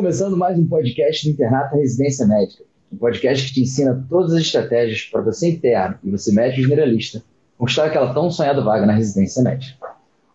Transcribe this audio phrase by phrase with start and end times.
[0.00, 2.64] começando mais um podcast do Internato Residência Médica.
[2.90, 7.22] Um podcast que te ensina todas as estratégias para você interno e você médico generalista
[7.58, 9.76] conquistar aquela tão sonhada vaga na residência médica.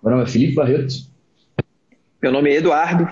[0.03, 0.93] Meu nome é Felipe Barreto.
[2.21, 3.11] Meu nome é Eduardo.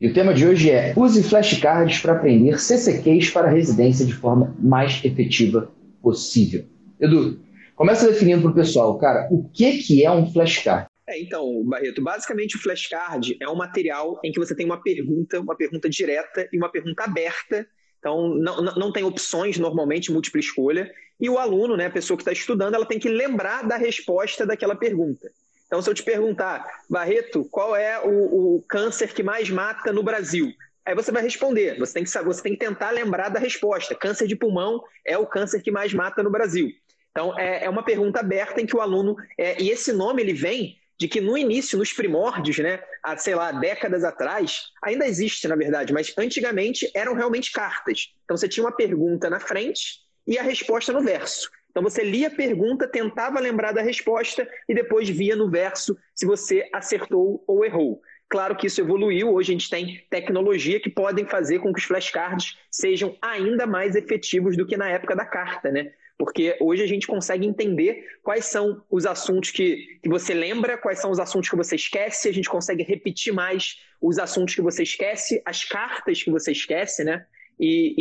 [0.00, 4.14] E o tema de hoje é Use flashcards para aprender CCQs para a residência de
[4.14, 6.66] forma mais efetiva possível.
[7.00, 7.40] Edu,
[7.74, 10.86] começa definindo para o pessoal, cara, o que, que é um flashcard?
[11.06, 15.38] É, então, Barreto, basicamente o flashcard é um material em que você tem uma pergunta,
[15.38, 17.66] uma pergunta direta e uma pergunta aberta.
[17.98, 20.90] Então, não, não tem opções, normalmente, múltipla escolha.
[21.20, 24.46] E o aluno, né, a pessoa que está estudando, ela tem que lembrar da resposta
[24.46, 25.30] daquela pergunta.
[25.66, 30.02] Então, se eu te perguntar, Barreto, qual é o, o câncer que mais mata no
[30.02, 30.52] Brasil?
[30.86, 31.78] Aí você vai responder.
[31.78, 33.94] Você tem, que, você tem que tentar lembrar da resposta.
[33.94, 36.68] Câncer de pulmão é o câncer que mais mata no Brasil.
[37.10, 39.16] Então, é, é uma pergunta aberta em que o aluno.
[39.38, 43.34] É, e esse nome ele vem de que no início, nos primórdios, né, há, sei
[43.34, 48.14] lá, décadas atrás, ainda existe, na verdade, mas antigamente eram realmente cartas.
[48.24, 51.50] Então você tinha uma pergunta na frente e a resposta no verso.
[51.70, 56.24] Então você lia a pergunta, tentava lembrar da resposta e depois via no verso se
[56.24, 58.00] você acertou ou errou.
[58.26, 61.84] Claro que isso evoluiu, hoje a gente tem tecnologia que podem fazer com que os
[61.84, 65.92] flashcards sejam ainda mais efetivos do que na época da carta, né?
[66.16, 71.00] Porque hoje a gente consegue entender quais são os assuntos que, que você lembra, quais
[71.00, 74.84] são os assuntos que você esquece, a gente consegue repetir mais os assuntos que você
[74.84, 77.24] esquece, as cartas que você esquece, né?
[77.58, 77.94] E,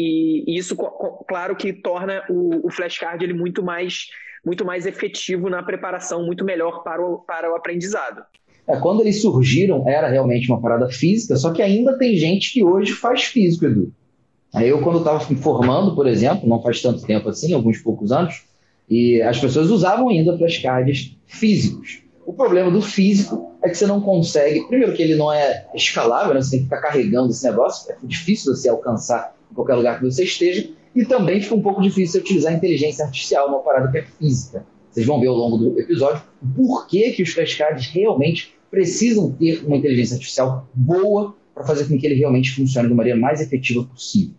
[0.48, 0.76] e, e isso,
[1.28, 4.08] claro, que torna o, o flashcard ele muito mais,
[4.46, 8.24] muito mais efetivo na preparação, muito melhor para o, para o aprendizado.
[8.68, 12.64] É, quando eles surgiram, era realmente uma parada física, só que ainda tem gente que
[12.64, 13.94] hoje faz físico, Edu.
[14.62, 18.44] Eu, quando estava me formando, por exemplo, não faz tanto tempo assim, alguns poucos anos,
[18.90, 22.04] e as pessoas usavam ainda flashcards físicos.
[22.26, 26.34] O problema do físico é que você não consegue, primeiro que ele não é escalável,
[26.34, 26.42] né?
[26.42, 30.06] você tem que ficar carregando esse negócio, é difícil você alcançar em qualquer lugar que
[30.06, 33.98] você esteja, e também fica um pouco difícil utilizar a inteligência artificial numa parada que
[33.98, 34.64] é física.
[34.92, 36.22] Vocês vão ver ao longo do episódio
[36.56, 41.98] por que, que os flashcards realmente precisam ter uma inteligência artificial boa para fazer com
[41.98, 44.36] que ele realmente funcione da maneira mais efetiva possível.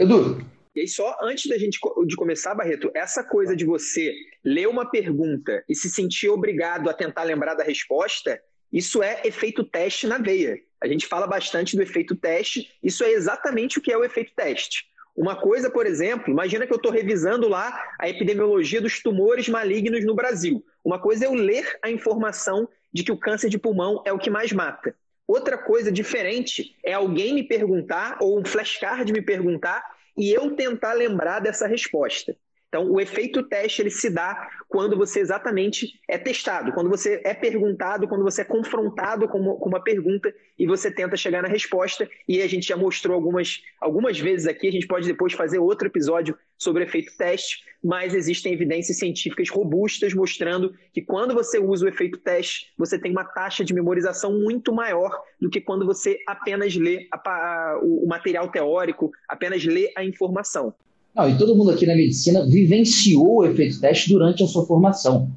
[0.00, 0.42] Edu.
[0.74, 4.90] E aí, só antes da gente de começar, Barreto, essa coisa de você ler uma
[4.90, 8.40] pergunta e se sentir obrigado a tentar lembrar da resposta,
[8.72, 10.58] isso é efeito teste na veia.
[10.80, 14.32] A gente fala bastante do efeito teste, isso é exatamente o que é o efeito
[14.34, 14.86] teste.
[15.14, 20.02] Uma coisa, por exemplo, imagina que eu estou revisando lá a epidemiologia dos tumores malignos
[20.06, 20.64] no Brasil.
[20.82, 24.18] Uma coisa é eu ler a informação de que o câncer de pulmão é o
[24.18, 24.94] que mais mata.
[25.30, 29.80] Outra coisa diferente é alguém me perguntar, ou um flashcard me perguntar,
[30.18, 32.36] e eu tentar lembrar dessa resposta.
[32.70, 37.34] Então, o efeito teste ele se dá quando você exatamente é testado, quando você é
[37.34, 41.48] perguntado, quando você é confrontado com uma, com uma, pergunta e você tenta chegar na
[41.48, 42.08] resposta.
[42.28, 45.88] E a gente já mostrou algumas, algumas vezes aqui, a gente pode depois fazer outro
[45.88, 51.88] episódio sobre efeito teste, mas existem evidências científicas robustas mostrando que quando você usa o
[51.88, 55.10] efeito teste, você tem uma taxa de memorização muito maior
[55.40, 60.72] do que quando você apenas lê a, a, o material teórico, apenas lê a informação.
[61.14, 65.28] Não, e todo mundo aqui na medicina vivenciou o efeito teste durante a sua formação.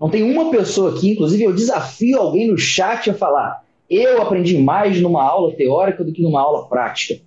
[0.00, 4.58] Não tem uma pessoa aqui, inclusive eu desafio alguém no chat a falar: eu aprendi
[4.58, 7.20] mais numa aula teórica do que numa aula prática.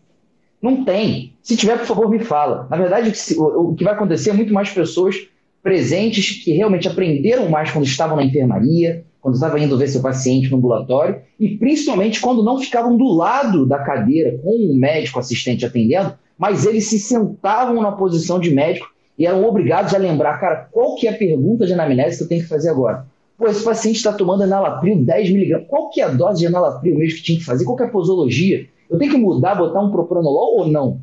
[0.61, 1.33] Não tem.
[1.43, 2.67] Se tiver, por favor, me fala.
[2.69, 5.15] Na verdade, o que vai acontecer é muito mais pessoas
[5.61, 10.49] presentes que realmente aprenderam mais quando estavam na enfermaria, quando estavam indo ver seu paciente
[10.49, 15.65] no ambulatório, e principalmente quando não ficavam do lado da cadeira com o médico assistente
[15.65, 18.87] atendendo, mas eles se sentavam na posição de médico
[19.17, 22.27] e eram obrigados a lembrar, cara, qual que é a pergunta de anamnese que eu
[22.27, 23.05] tenho que fazer agora?
[23.37, 27.17] Pô, esse paciente está tomando enalapril 10mg, qual que é a dose de enalapril mesmo
[27.17, 27.65] que tinha que fazer?
[27.65, 28.65] Qual que é a posologia?
[28.89, 30.99] Eu tenho que mudar, botar um propranolol ou não?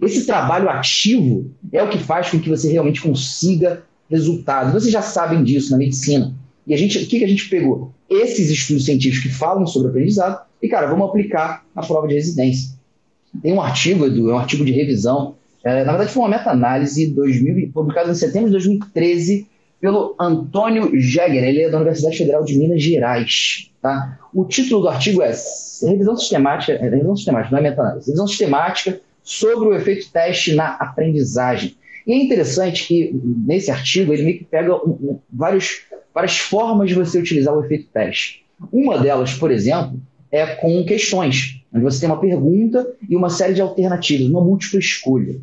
[0.00, 4.72] Esse trabalho ativo é o que faz com que você realmente consiga resultados.
[4.72, 6.34] Vocês já sabem disso na medicina.
[6.66, 7.92] E a gente, o que, que a gente pegou?
[8.08, 12.76] Esses estudos científicos que falam sobre aprendizado e, cara, vamos aplicar na prova de residência.
[13.40, 15.36] Tem um artigo, Edu, é um artigo de revisão.
[15.64, 17.14] É, na verdade, foi uma meta-análise
[17.72, 19.46] publicada em setembro de 2013
[19.80, 21.44] pelo Antônio Jäger.
[21.44, 23.70] Ele é da Universidade Federal de Minas Gerais.
[23.80, 24.18] Tá?
[24.32, 25.32] O título do artigo é
[25.82, 30.74] Revisão Sistemática, é, revisão sistemática, não é meta-análise, revisão sistemática sobre o efeito teste na
[30.76, 31.74] aprendizagem.
[32.06, 33.12] E é interessante que
[33.46, 35.82] nesse artigo ele meio que pega um, vários,
[36.14, 38.44] várias formas de você utilizar o efeito teste.
[38.72, 40.00] Uma delas, por exemplo,
[40.30, 44.78] é com questões, onde você tem uma pergunta e uma série de alternativas, uma múltipla
[44.78, 45.40] escolha.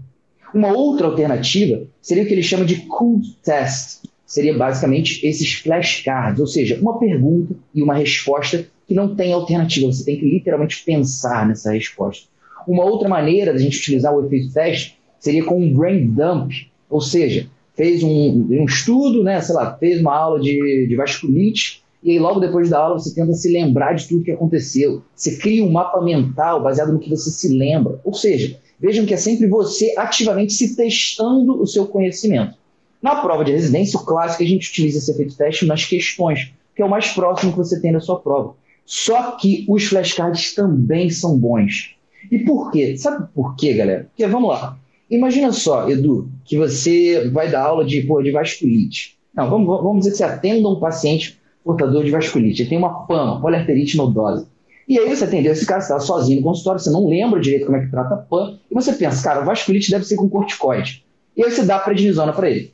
[0.54, 6.40] Uma outra alternativa seria o que ele chama de cool test, seria basicamente esses flashcards,
[6.40, 10.84] ou seja, uma pergunta e uma resposta que não tem alternativa, você tem que literalmente
[10.84, 12.28] pensar nessa resposta.
[12.68, 16.52] Uma outra maneira da gente utilizar o efeito teste seria com um brain dump,
[16.90, 21.84] ou seja, fez um, um estudo, né, sei lá, fez uma aula de, de vasculite,
[22.02, 25.02] e aí logo depois da aula você tenta se lembrar de tudo que aconteceu.
[25.14, 28.00] Você cria um mapa mental baseado no que você se lembra.
[28.04, 32.58] Ou seja, vejam que é sempre você ativamente se testando o seu conhecimento.
[33.02, 36.82] Na prova de residência, o clássico, a gente utiliza esse efeito teste nas questões, que
[36.82, 38.56] é o mais próximo que você tem da sua prova.
[38.86, 41.96] Só que os flashcards também são bons.
[42.32, 42.98] E por quê?
[42.98, 44.06] Sabe por quê, galera?
[44.10, 44.78] Porque vamos lá.
[45.10, 49.18] Imagina só, Edu, que você vai dar aula de, porra, de vasculite.
[49.34, 52.62] Não, vamos, vamos dizer que você atenda um paciente portador de vasculite.
[52.62, 54.48] Ele tem uma PAN, poliarterite nodosa.
[54.88, 57.78] E aí você atendeu esse cara, está sozinho no consultório, você não lembra direito como
[57.78, 61.06] é que trata a PAN, e você pensa, cara, vasculite deve ser com corticoide.
[61.38, 62.74] E aí você dá prednisona para ele.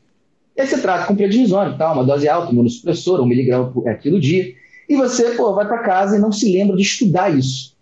[0.55, 1.91] E aí você trata com prednisona, tá?
[1.91, 4.53] uma dose alta, imunossupressora, um miligrama por quilo dia,
[4.87, 7.75] e você pô, vai para casa e não se lembra de estudar isso.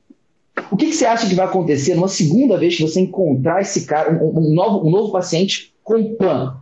[0.71, 3.85] O que, que, você acha que vai acontecer numa segunda vez que você encontrar esse
[3.85, 6.57] cara, um, um, novo, um novo paciente com PAN?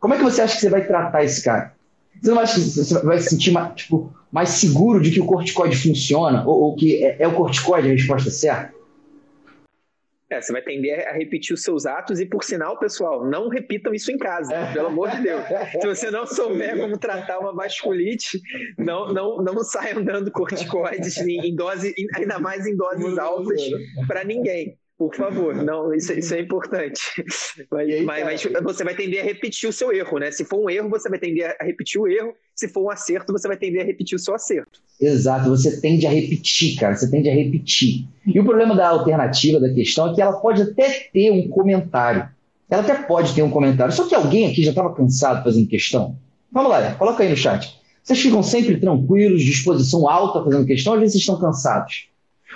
[0.00, 1.75] Como é que você acha que você vai tratar esse cara?
[2.20, 5.26] Você não acha que você vai se sentir mais, tipo, mais seguro de que o
[5.26, 8.74] corticoide funciona ou, ou que é, é, o corticoide a resposta certa?
[10.28, 13.94] É, você vai tender a repetir os seus atos e, por sinal, pessoal, não repitam
[13.94, 15.44] isso em casa, pelo amor de Deus.
[15.80, 18.40] Se você não souber como tratar uma vasculite,
[18.76, 23.62] não, não, não saiam dando corticoides em dose, ainda mais em doses altas,
[24.08, 24.76] para ninguém.
[24.98, 27.00] Por favor, não, isso, isso é importante.
[27.70, 30.30] Mas, aí, mas, mas, você vai tender a repetir o seu erro, né?
[30.30, 32.32] Se for um erro, você vai tender a repetir o erro.
[32.54, 34.80] Se for um acerto, você vai tender a repetir o seu acerto.
[35.00, 36.94] Exato, você tende a repetir, cara.
[36.94, 38.06] Você tende a repetir.
[38.26, 42.28] E o problema da alternativa da questão é que ela pode até ter um comentário.
[42.68, 43.92] Ela até pode ter um comentário.
[43.92, 46.16] Só que alguém aqui já estava cansado fazendo questão.
[46.50, 47.78] Vamos lá, coloca aí no chat.
[48.02, 52.08] Vocês ficam sempre tranquilos, disposição alta fazendo questão, às vezes vocês estão cansados.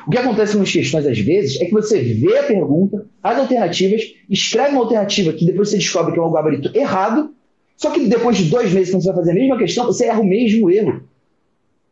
[0.06, 4.02] O que acontece nas questões, às vezes, é que você vê a pergunta, as alternativas,
[4.28, 7.34] escreve uma alternativa que depois você descobre que é um gabarito errado,
[7.76, 10.20] só que depois de dois meses, quando você vai fazer a mesma questão, você erra
[10.20, 11.02] o mesmo erro.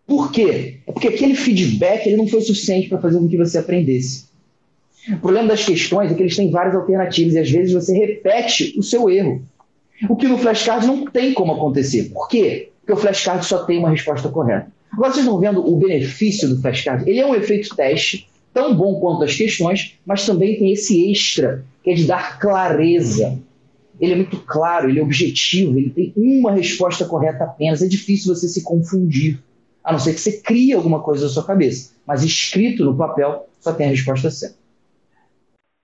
[0.06, 0.78] Por quê?
[0.87, 4.26] É porque aquele feedback ele não foi suficiente para fazer com que você aprendesse.
[5.11, 8.75] O problema das questões é que eles têm várias alternativas e às vezes você repete
[8.78, 9.43] o seu erro.
[10.08, 12.11] O que no flashcard não tem como acontecer.
[12.11, 12.70] Por quê?
[12.81, 14.70] Porque o flashcard só tem uma resposta correta.
[14.93, 17.08] Agora vocês estão vendo o benefício do flashcard.
[17.08, 21.64] Ele é um efeito teste, tão bom quanto as questões, mas também tem esse extra,
[21.82, 23.38] que é de dar clareza.
[24.00, 27.82] Ele é muito claro, ele é objetivo, ele tem uma resposta correta apenas.
[27.82, 29.38] É difícil você se confundir,
[29.82, 31.93] a não ser que você crie alguma coisa na sua cabeça.
[32.06, 34.56] Mas escrito no papel só tem a resposta certa.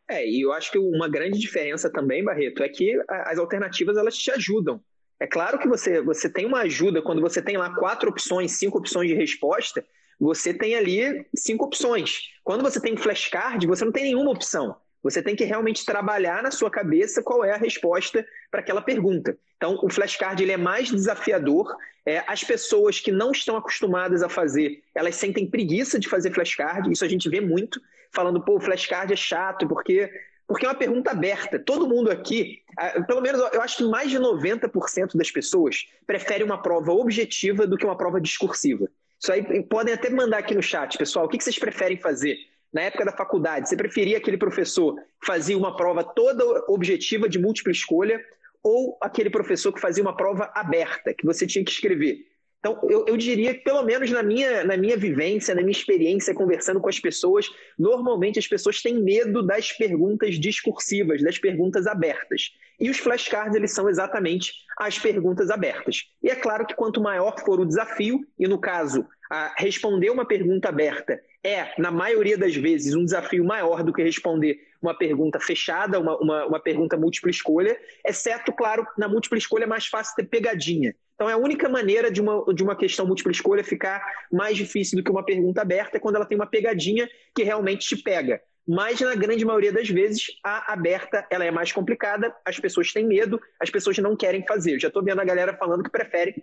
[0.09, 4.17] É, e eu acho que uma grande diferença também, Barreto, é que as alternativas elas
[4.17, 4.81] te ajudam.
[5.25, 8.77] É claro que você, você tem uma ajuda quando você tem lá quatro opções, cinco
[8.77, 9.83] opções de resposta,
[10.21, 12.29] você tem ali cinco opções.
[12.45, 14.77] Quando você tem flashcard, você não tem nenhuma opção.
[15.03, 19.35] Você tem que realmente trabalhar na sua cabeça qual é a resposta para aquela pergunta.
[19.57, 21.75] Então, o flashcard ele é mais desafiador.
[22.05, 26.93] É, as pessoas que não estão acostumadas a fazer, elas sentem preguiça de fazer flashcard.
[26.93, 27.81] Isso a gente vê muito,
[28.13, 30.11] falando, pô, flashcard é chato, porque
[30.47, 31.59] porque é uma pergunta aberta.
[31.59, 32.63] Todo mundo aqui,
[33.07, 37.77] pelo menos eu acho que mais de 90% das pessoas preferem uma prova objetiva do
[37.77, 38.89] que uma prova discursiva.
[39.21, 42.37] Isso aí podem até mandar aqui no chat, pessoal, o que vocês preferem fazer?
[42.73, 47.39] Na época da faculdade, você preferia aquele professor que fazia uma prova toda objetiva de
[47.39, 48.21] múltipla escolha
[48.63, 52.27] ou aquele professor que fazia uma prova aberta, que você tinha que escrever?
[52.65, 56.33] Então, eu, eu, diria que, pelo menos na minha, na minha vivência, na minha experiência
[56.33, 62.55] conversando com as pessoas, normalmente as pessoas têm medo das perguntas discursivas, das perguntas abertas.
[62.81, 66.05] E os flashcards, eles são exatamente as perguntas abertas.
[66.23, 69.07] E é claro que quanto maior for o desafio, e no caso,
[69.59, 74.59] responder uma pergunta aberta é, na maioria das vezes, um desafio maior do que responder
[74.81, 79.67] uma pergunta fechada, uma, uma, uma pergunta múltipla escolha, exceto, claro, na múltipla escolha é
[79.67, 80.97] mais fácil ter pegadinha.
[81.15, 84.99] Então, é a única maneira de uma, de uma questão múltipla escolha ficar mais difícil
[84.99, 88.43] do que uma pergunta aberta é quando ela tem uma pegadinha que realmente te pega.
[88.67, 93.07] Mas, na grande maioria das vezes, a aberta ela é mais complicada, as pessoas têm
[93.07, 94.75] medo, as pessoas não querem fazer.
[94.75, 96.43] Eu já estou vendo a galera falando que prefere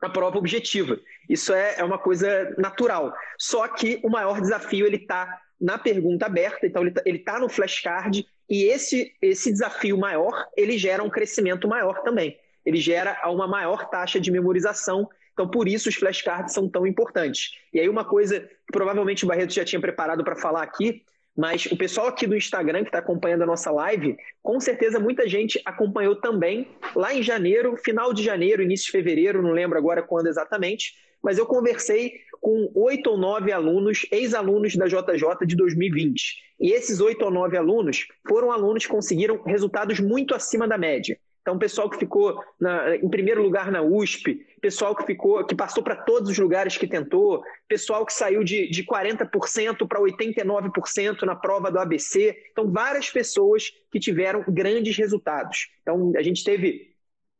[0.00, 1.00] a prova objetiva.
[1.28, 3.12] Isso é, é uma coisa natural.
[3.38, 7.48] Só que o maior desafio ele está na pergunta aberta, então ele está tá no
[7.48, 13.46] flashcard, e esse, esse desafio maior, ele gera um crescimento maior também ele gera uma
[13.46, 15.08] maior taxa de memorização.
[15.32, 17.50] Então, por isso os flashcards são tão importantes.
[17.72, 21.02] E aí, uma coisa que provavelmente o Barreto já tinha preparado para falar aqui,
[21.36, 25.28] mas o pessoal aqui do Instagram que está acompanhando a nossa live, com certeza muita
[25.28, 30.00] gente acompanhou também lá em janeiro, final de janeiro, início de fevereiro, não lembro agora
[30.00, 36.54] quando exatamente, mas eu conversei com oito ou nove alunos, ex-alunos da JJ de 2020.
[36.60, 41.18] E esses oito ou nove alunos foram alunos que conseguiram resultados muito acima da média.
[41.44, 45.82] Então, pessoal que ficou na, em primeiro lugar na USP, pessoal que ficou, que passou
[45.82, 51.36] para todos os lugares que tentou, pessoal que saiu de, de 40% para 89% na
[51.36, 52.34] prova do ABC.
[52.50, 55.68] Então, várias pessoas que tiveram grandes resultados.
[55.82, 56.94] Então, a gente teve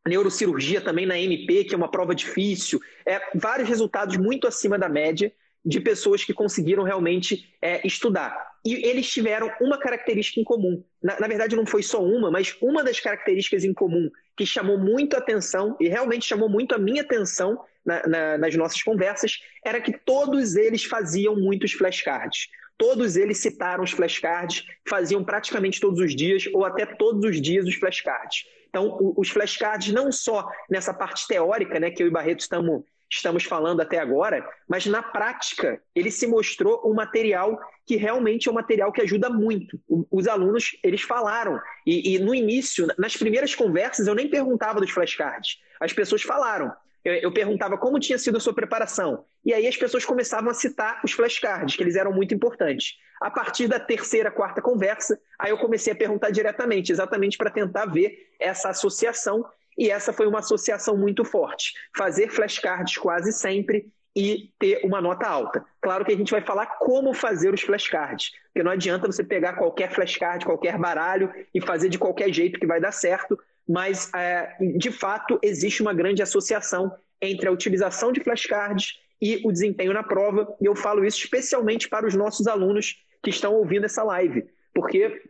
[0.06, 4.86] neurocirurgia também na MP, que é uma prova difícil, é, vários resultados muito acima da
[4.86, 5.32] média
[5.64, 8.53] de pessoas que conseguiram realmente é, estudar.
[8.64, 10.82] E eles tiveram uma característica em comum.
[11.02, 14.78] Na, na, verdade, não foi só uma, mas uma das características em comum que chamou
[14.78, 19.38] muito a atenção, e realmente chamou muito a minha atenção na, na, nas nossas conversas,
[19.64, 22.48] era que todos eles faziam muitos flashcards.
[22.76, 27.66] Todos eles citaram os flashcards, faziam praticamente todos os dias, ou até todos os dias
[27.66, 28.46] os flashcards.
[28.68, 32.82] Então, os flashcards, não só nessa parte teórica, né, que eu e Barreto estamos
[33.14, 38.50] estamos falando até agora, mas na prática ele se mostrou um material que realmente é
[38.50, 39.78] um material que ajuda muito.
[40.10, 44.90] Os alunos, eles falaram, e, e no início, nas primeiras conversas, eu nem perguntava dos
[44.90, 45.58] flashcards.
[45.80, 46.72] As pessoas falaram,
[47.04, 49.24] eu, eu, perguntava como tinha sido a sua preparação.
[49.44, 52.94] E aí as pessoas começavam a citar os flashcards, que eles eram muito importantes.
[53.20, 57.86] A partir da terceira, quarta conversa, aí eu comecei a perguntar diretamente, exatamente para tentar
[57.86, 59.44] ver essa associação
[59.76, 61.72] e essa foi uma associação muito forte.
[61.96, 65.64] Fazer flashcards quase sempre e ter uma nota alta.
[65.80, 69.54] Claro que a gente vai falar como fazer os flashcards, porque não adianta você pegar
[69.54, 73.38] qualquer flashcard, qualquer baralho e fazer de qualquer jeito que vai dar certo,
[73.68, 79.50] mas é, de fato existe uma grande associação entre a utilização de flashcards e o
[79.50, 83.86] desempenho na prova, e eu falo isso especialmente para os nossos alunos que estão ouvindo
[83.86, 85.22] essa live, porque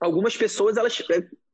[0.00, 1.02] algumas pessoas elas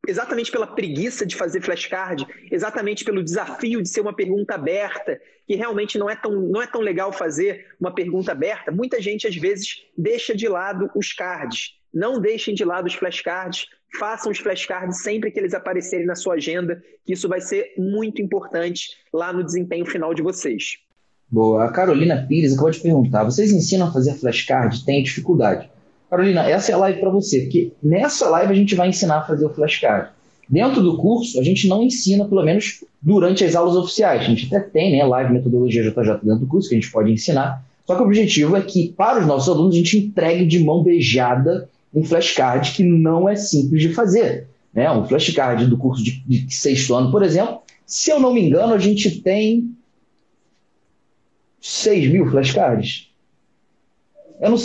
[0.08, 5.54] exatamente pela preguiça de fazer flashcard, exatamente pelo desafio de ser uma pergunta aberta, que
[5.54, 9.36] realmente não é tão, não é tão legal fazer uma pergunta aberta, muita gente às
[9.36, 11.76] vezes deixa de lado os cards.
[11.92, 13.66] Não deixem de lado os flashcards,
[13.98, 18.20] façam os flashcards sempre que eles aparecerem na sua agenda, que isso vai ser muito
[18.20, 20.78] importante lá no desempenho final de vocês.
[21.30, 21.64] Boa.
[21.64, 24.84] A Carolina Pires acabou de perguntar: vocês ensinam a fazer flashcard?
[24.84, 25.70] Tem dificuldade?
[26.10, 29.22] Carolina, essa é a live para você, porque nessa live a gente vai ensinar a
[29.22, 30.10] fazer o flashcard.
[30.48, 34.22] Dentro do curso, a gente não ensina, pelo menos durante as aulas oficiais.
[34.22, 37.12] A gente até tem né, live metodologia JJ dentro do curso que a gente pode
[37.12, 37.62] ensinar.
[37.86, 40.82] Só que o objetivo é que, para os nossos alunos, a gente entregue de mão
[40.82, 44.46] beijada um flashcard que não é simples de fazer.
[44.72, 44.90] Né?
[44.90, 48.74] Um flashcard do curso de, de sexto ano, por exemplo, se eu não me engano,
[48.74, 49.74] a gente tem
[51.60, 53.10] 6 mil flashcards.
[54.40, 54.58] Eu não,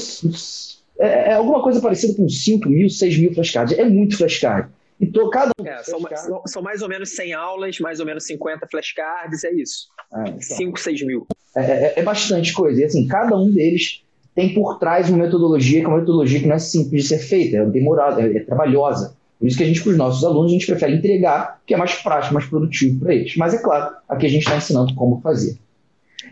[1.04, 3.78] é, é, alguma coisa parecida com 5 mil, 6 mil flashcards.
[3.78, 4.70] É muito flashcard.
[5.00, 6.00] E tô, cada um é, são,
[6.46, 9.88] são, mais ou menos 100 aulas, mais ou menos 50 flashcards, é isso.
[10.14, 11.28] É, então, 5, 6 mil.
[11.56, 12.82] É, é, é, bastante coisa.
[12.82, 14.02] E assim, cada um deles
[14.34, 17.20] tem por trás uma metodologia que é uma metodologia que não é simples de ser
[17.20, 19.16] feita, é demorada, é, é trabalhosa.
[19.40, 21.78] Por isso que a gente, para os nossos alunos, a gente prefere entregar, que é
[21.78, 23.36] mais prático, mais produtivo para eles.
[23.36, 25.58] Mas é claro, aqui a gente está ensinando como fazer.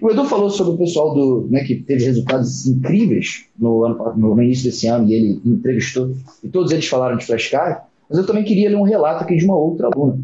[0.01, 4.41] O Edu falou sobre o pessoal do, né, que teve resultados incríveis no, ano, no,
[4.41, 8.43] início desse ano e ele entrevistou, e todos eles falaram de flashcard, mas eu também
[8.43, 10.19] queria ler um relato aqui de uma outra aluna.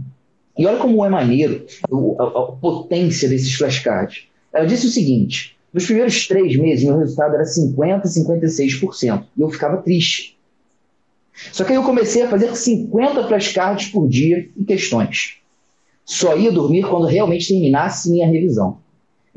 [0.57, 1.63] E olha como é maneiro
[2.19, 4.23] a, a, potência desses flashcards.
[4.51, 9.23] Ela disse o seguinte: nos primeiros três meses, meu resultado era 50%, 56%.
[9.37, 10.35] E eu ficava triste.
[11.51, 15.35] Só que aí eu comecei a fazer 50 flashcards por dia em questões.
[16.03, 18.79] Só ia dormir quando realmente terminasse minha revisão.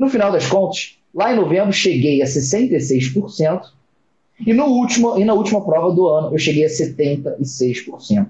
[0.01, 3.61] No final das contas, lá em novembro cheguei a 66%
[4.47, 8.25] e, no último, e na última prova do ano eu cheguei a 76%.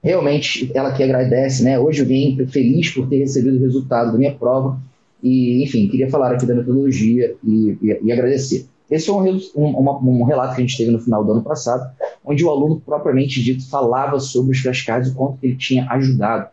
[0.00, 1.76] Realmente, ela que agradece, né?
[1.76, 4.78] Hoje eu vim feliz por ter recebido o resultado da minha prova
[5.20, 8.68] e, enfim, queria falar aqui da metodologia e, e, e agradecer.
[8.88, 11.92] Esse foi um, um, um, relato que a gente teve no final do ano passado,
[12.24, 16.48] onde o aluno propriamente dito falava sobre os flashcards e o quanto ele tinha ajudado.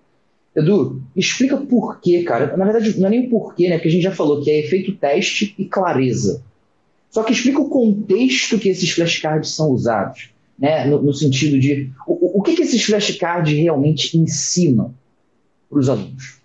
[0.55, 2.55] Edu, explica por quê, cara.
[2.55, 3.75] Na verdade, não é nem o porquê, né?
[3.75, 6.41] Porque a gente já falou que é efeito teste e clareza.
[7.09, 10.85] Só que explica o contexto que esses flashcards são usados, né?
[10.85, 14.93] No, no sentido de o, o que, que esses flashcards realmente ensinam
[15.69, 16.39] para os alunos.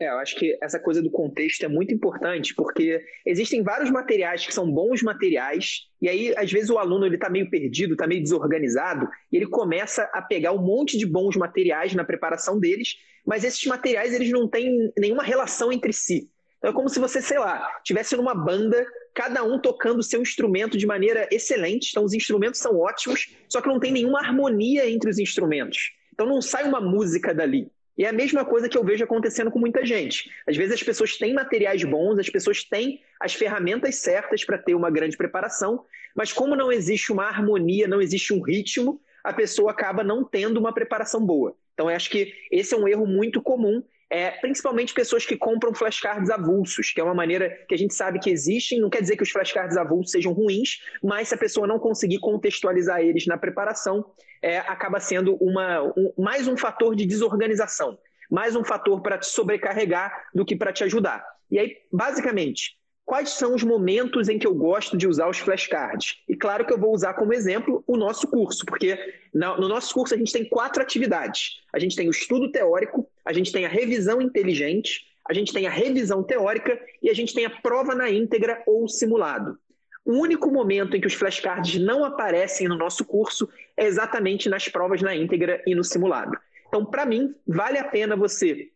[0.00, 4.46] É, eu acho que essa coisa do contexto é muito importante, porque existem vários materiais
[4.46, 8.22] que são bons materiais, e aí, às vezes, o aluno está meio perdido, está meio
[8.22, 12.94] desorganizado, e ele começa a pegar um monte de bons materiais na preparação deles,
[13.26, 16.30] mas esses materiais eles não têm nenhuma relação entre si.
[16.58, 20.78] Então é como se você, sei lá, tivesse numa banda, cada um tocando seu instrumento
[20.78, 21.90] de maneira excelente.
[21.90, 25.92] Então os instrumentos são ótimos, só que não tem nenhuma harmonia entre os instrumentos.
[26.12, 27.70] Então não sai uma música dali.
[27.98, 30.30] E é a mesma coisa que eu vejo acontecendo com muita gente.
[30.46, 34.76] Às vezes as pessoas têm materiais bons, as pessoas têm as ferramentas certas para ter
[34.76, 39.72] uma grande preparação, mas como não existe uma harmonia, não existe um ritmo, a pessoa
[39.72, 41.56] acaba não tendo uma preparação boa.
[41.74, 45.74] Então, eu acho que esse é um erro muito comum é, principalmente pessoas que compram
[45.74, 48.80] flashcards avulsos, que é uma maneira que a gente sabe que existem.
[48.80, 52.18] Não quer dizer que os flashcards avulsos sejam ruins, mas se a pessoa não conseguir
[52.18, 54.04] contextualizar eles na preparação,
[54.40, 57.98] é, acaba sendo uma, um, mais um fator de desorganização,
[58.30, 61.24] mais um fator para te sobrecarregar do que para te ajudar.
[61.50, 66.18] E aí, basicamente, quais são os momentos em que eu gosto de usar os flashcards.
[66.28, 68.98] E claro que eu vou usar como exemplo o nosso curso, porque
[69.32, 71.62] no nosso curso a gente tem quatro atividades.
[71.72, 75.66] A gente tem o estudo teórico, a gente tem a revisão inteligente, a gente tem
[75.66, 79.58] a revisão teórica e a gente tem a prova na íntegra ou simulado.
[80.04, 84.68] O único momento em que os flashcards não aparecem no nosso curso é exatamente nas
[84.68, 86.36] provas na íntegra e no simulado.
[86.68, 88.68] Então, para mim, vale a pena você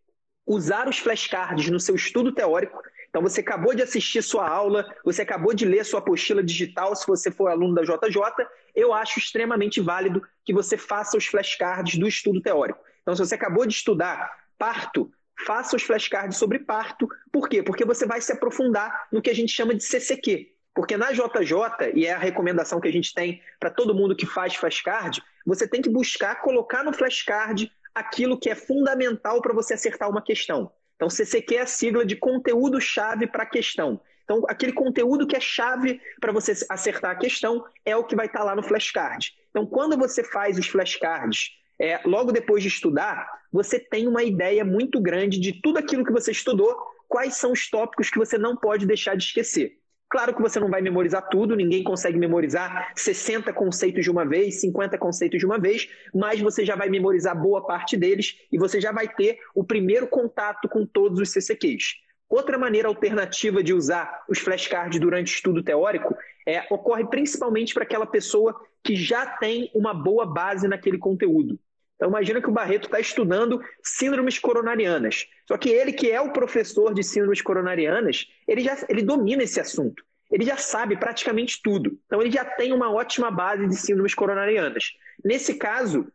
[0.46, 2.80] usar os flashcards no seu estudo teórico
[3.12, 7.06] então, você acabou de assistir sua aula, você acabou de ler sua apostila digital, se
[7.06, 12.08] você for aluno da JJ, eu acho extremamente válido que você faça os flashcards do
[12.08, 12.80] estudo teórico.
[13.02, 15.12] Então, se você acabou de estudar parto,
[15.44, 17.06] faça os flashcards sobre parto.
[17.30, 17.62] Por quê?
[17.62, 20.50] Porque você vai se aprofundar no que a gente chama de CCQ.
[20.74, 24.24] Porque na JJ, e é a recomendação que a gente tem para todo mundo que
[24.24, 29.74] faz flashcard, você tem que buscar colocar no flashcard aquilo que é fundamental para você
[29.74, 30.72] acertar uma questão.
[31.02, 34.00] Então, CCQ é a sigla de conteúdo-chave para a questão.
[34.22, 38.26] Então, aquele conteúdo que é chave para você acertar a questão é o que vai
[38.26, 39.32] estar tá lá no flashcard.
[39.50, 44.64] Então, quando você faz os flashcards é, logo depois de estudar, você tem uma ideia
[44.64, 46.72] muito grande de tudo aquilo que você estudou,
[47.08, 49.81] quais são os tópicos que você não pode deixar de esquecer.
[50.12, 54.60] Claro que você não vai memorizar tudo, ninguém consegue memorizar 60 conceitos de uma vez,
[54.60, 58.78] 50 conceitos de uma vez, mas você já vai memorizar boa parte deles e você
[58.78, 61.94] já vai ter o primeiro contato com todos os CCQs.
[62.28, 66.14] Outra maneira alternativa de usar os flashcards durante estudo teórico
[66.46, 71.58] é, ocorre principalmente para aquela pessoa que já tem uma boa base naquele conteúdo.
[71.96, 75.26] Então imagina que o Barreto está estudando síndromes coronarianas.
[75.46, 79.60] Só que ele, que é o professor de síndromes coronarianas, ele já ele domina esse
[79.60, 80.02] assunto.
[80.32, 81.98] Ele já sabe praticamente tudo.
[82.06, 84.92] Então ele já tem uma ótima base de síndromes coronarianas.
[85.22, 86.10] Nesse caso,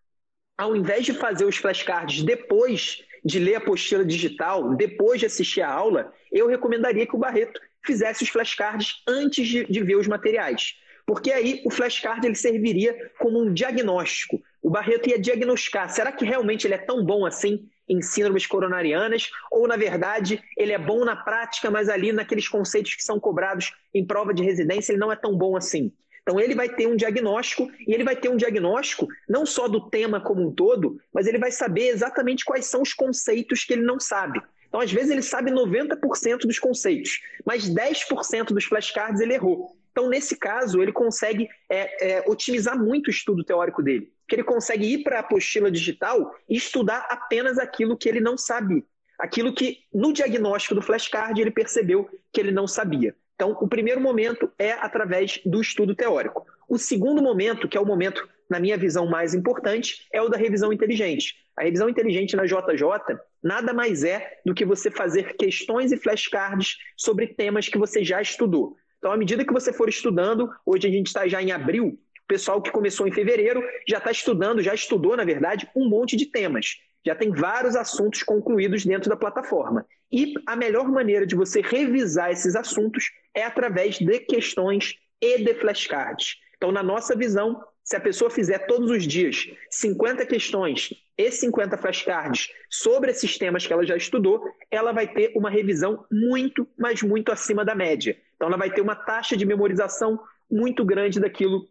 [0.58, 5.62] ao invés de fazer os flashcards depois de ler a apostila digital, depois de assistir
[5.62, 10.08] a aula, eu recomendaria que o Barreto fizesse os flashcards antes de, de ver os
[10.08, 10.76] materiais.
[11.06, 14.42] Porque aí o flashcard ele serviria como um diagnóstico.
[14.62, 19.30] O Barreto ia diagnosticar, será que realmente ele é tão bom assim em síndromes coronarianas?
[19.52, 23.74] Ou, na verdade, ele é bom na prática, mas ali naqueles conceitos que são cobrados
[23.94, 25.92] em prova de residência, ele não é tão bom assim.
[26.22, 29.90] Então, ele vai ter um diagnóstico, e ele vai ter um diagnóstico não só do
[29.90, 33.84] tema como um todo, mas ele vai saber exatamente quais são os conceitos que ele
[33.84, 34.42] não sabe.
[34.68, 39.78] Então, às vezes, ele sabe 90% dos conceitos, mas 10% dos flashcards ele errou.
[39.92, 44.12] Então, nesse caso, ele consegue é, é, otimizar muito o estudo teórico dele.
[44.28, 48.38] Que ele consegue ir para a apostila digital e estudar apenas aquilo que ele não
[48.38, 48.86] sabe.
[49.20, 53.16] Aquilo que, no diagnóstico do flashcard, ele percebeu que ele não sabia.
[53.36, 56.46] Então, o primeiro momento é através do estudo teórico.
[56.68, 60.38] O segundo momento, que é o momento, na minha visão, mais importante, é o da
[60.38, 61.36] revisão inteligente.
[61.56, 66.78] A revisão inteligente na JJ nada mais é do que você fazer questões e flashcards
[66.96, 68.76] sobre temas que você já estudou.
[68.98, 72.62] Então, à medida que você for estudando, hoje a gente está já em abril, pessoal
[72.62, 76.76] que começou em fevereiro já está estudando, já estudou, na verdade, um monte de temas.
[77.06, 79.86] Já tem vários assuntos concluídos dentro da plataforma.
[80.12, 85.54] E a melhor maneira de você revisar esses assuntos é através de questões e de
[85.56, 86.36] flashcards.
[86.58, 91.78] Então, na nossa visão, se a pessoa fizer todos os dias 50 questões e 50
[91.78, 97.02] flashcards sobre esses temas que ela já estudou, ela vai ter uma revisão muito, mas
[97.02, 98.18] muito acima da média.
[98.36, 100.20] Então, ela vai ter uma taxa de memorização
[100.52, 101.68] muito grande daquilo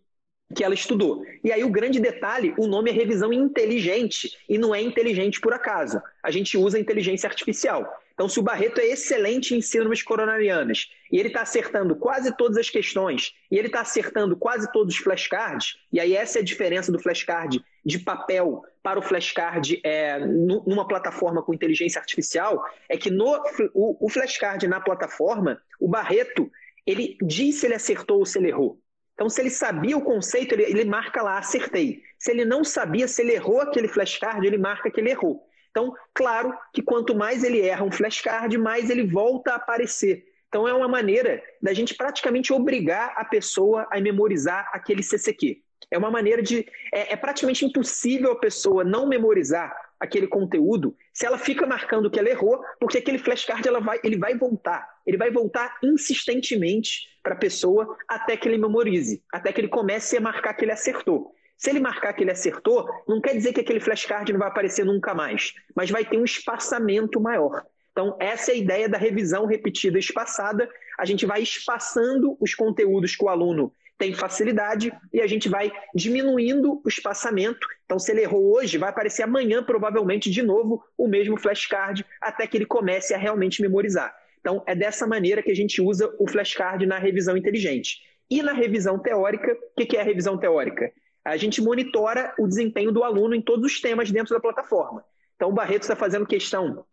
[0.55, 1.25] que ela estudou.
[1.43, 5.53] E aí o grande detalhe, o nome é revisão inteligente e não é inteligente por
[5.53, 6.01] acaso.
[6.23, 7.87] A gente usa inteligência artificial.
[8.15, 12.57] Então, se o Barreto é excelente em síndromes coronarianas e ele está acertando quase todas
[12.57, 16.45] as questões e ele está acertando quase todos os flashcards, e aí essa é a
[16.45, 22.97] diferença do flashcard de papel para o flashcard é, numa plataforma com inteligência artificial, é
[22.97, 23.37] que no,
[23.75, 26.51] o, o flashcard na plataforma, o Barreto,
[26.87, 28.81] ele diz se ele acertou ou se ele errou.
[29.17, 32.03] Então, se ele sabia o conceito, ele, ele marca lá, acertei.
[32.19, 35.43] Se ele não sabia, se ele errou aquele flashcard, ele marca que ele errou.
[35.71, 40.27] Então, claro que quanto mais ele erra um flashcard, mais ele volta a aparecer.
[40.49, 45.63] Então, é uma maneira da gente praticamente obrigar a pessoa a memorizar aquele CCQ.
[45.91, 46.67] É uma maneira de.
[46.93, 52.19] É, é, praticamente impossível a pessoa não memorizar aquele conteúdo se ela fica marcando que
[52.19, 54.87] ela errou, porque aquele flashcard ela vai, ele vai voltar.
[55.07, 60.17] Ele vai voltar insistentemente para a pessoa até que ele memorize, até que ele comece
[60.17, 61.33] a marcar que ele acertou.
[61.57, 64.85] Se ele marcar que ele acertou, não quer dizer que aquele flashcard não vai aparecer
[64.85, 67.65] nunca mais, mas vai ter um espaçamento maior.
[67.93, 70.69] Então, essa é a ideia da revisão repetida espaçada.
[70.99, 75.73] A gente vai espaçando os conteúdos que o aluno tem facilidade e a gente vai
[75.95, 77.67] diminuindo o espaçamento.
[77.85, 82.47] Então, se ele errou hoje, vai aparecer amanhã, provavelmente, de novo, o mesmo flashcard, até
[82.47, 84.15] que ele comece a realmente memorizar.
[84.41, 88.01] Então, é dessa maneira que a gente usa o flashcard na revisão inteligente.
[88.31, 90.93] E na revisão teórica, o que é a revisão teórica?
[91.25, 95.05] A gente monitora o desempenho do aluno em todos os temas dentro da plataforma.
[95.35, 96.85] Então, o Barreto está fazendo questão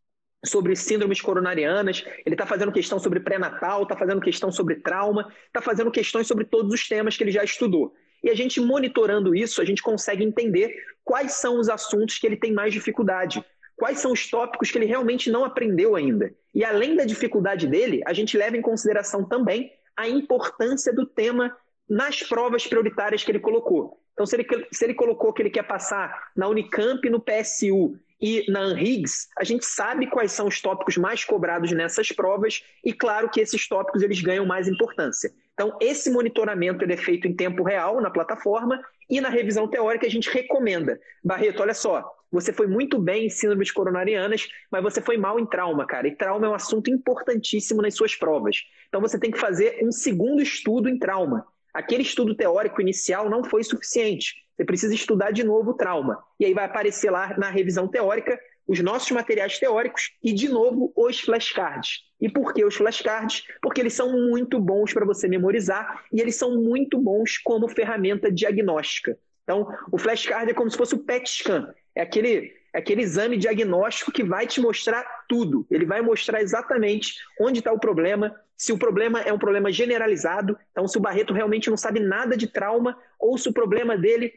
[0.45, 5.62] sobre síndromes coronarianas, ele está fazendo questão sobre pré-natal, está fazendo questão sobre trauma, está
[5.62, 7.93] fazendo questões sobre todos os temas que ele já estudou.
[8.23, 12.38] E a gente monitorando isso, a gente consegue entender quais são os assuntos que ele
[12.38, 13.43] tem mais dificuldade,
[13.75, 16.34] quais são os tópicos que ele realmente não aprendeu ainda.
[16.53, 21.56] E além da dificuldade dele, a gente leva em consideração também a importância do tema
[21.89, 23.99] nas provas prioritárias que ele colocou.
[24.13, 28.49] Então, se ele, se ele colocou que ele quer passar na Unicamp no PSU e
[28.49, 33.29] na Anhiggs, a gente sabe quais são os tópicos mais cobrados nessas provas e claro
[33.29, 35.29] que esses tópicos eles ganham mais importância.
[35.53, 40.07] Então, esse monitoramento ele é feito em tempo real na plataforma e na revisão teórica
[40.07, 41.01] a gente recomenda.
[41.21, 45.45] Barreto, olha só, você foi muito bem em síndromes coronarianas, mas você foi mal em
[45.45, 46.07] trauma, cara.
[46.07, 48.63] E trauma é um assunto importantíssimo nas suas provas.
[48.88, 51.45] Então você tem que fazer um segundo estudo em trauma.
[51.73, 54.42] Aquele estudo teórico inicial não foi suficiente.
[54.55, 56.23] Você precisa estudar de novo o trauma.
[56.39, 60.93] E aí vai aparecer lá na revisão teórica os nossos materiais teóricos e, de novo,
[60.95, 62.03] os flashcards.
[62.19, 63.43] E por que os flashcards?
[63.61, 68.31] Porque eles são muito bons para você memorizar e eles são muito bons como ferramenta
[68.31, 69.17] diagnóstica.
[69.43, 71.73] Então, o flashcard é como se fosse o PET scan.
[71.93, 75.67] É aquele, é aquele exame diagnóstico que vai te mostrar tudo.
[75.69, 80.57] Ele vai mostrar exatamente onde está o problema, se o problema é um problema generalizado,
[80.71, 84.31] então se o Barreto realmente não sabe nada de trauma, ou se o problema dele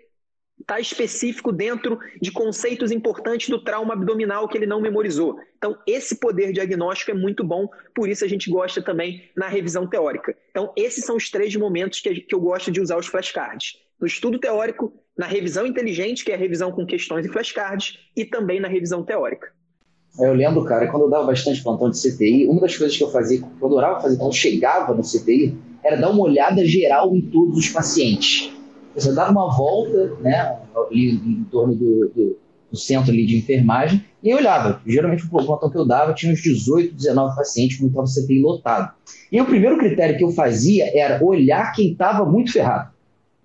[0.61, 5.39] está específico dentro de conceitos importantes do trauma abdominal que ele não memorizou.
[5.57, 9.87] Então, esse poder diagnóstico é muito bom, por isso a gente gosta também na revisão
[9.87, 10.37] teórica.
[10.51, 13.77] Então, esses são os três momentos que, eu gosto de usar os flashcards.
[14.01, 18.25] No estudo teórico, na revisão inteligente, que é a revisão com questões e flashcards, e
[18.25, 19.53] também na revisão teórica.
[20.19, 23.11] Eu lembro, cara, quando eu dava bastante plantão de CTI, uma das coisas que eu
[23.11, 27.21] fazia, que eu adorava fazer quando chegava no CTI, era dar uma olhada geral em
[27.21, 28.56] todos os pacientes.
[28.97, 32.39] Você dava uma volta, né, ali em torno do, do,
[32.71, 34.81] do centro ali de enfermagem, e eu olhava.
[34.87, 38.95] Geralmente o plantão que eu dava tinha uns 18, 19 pacientes, estava o CTI lotado.
[39.31, 42.91] E o primeiro critério que eu fazia era olhar quem estava muito ferrado.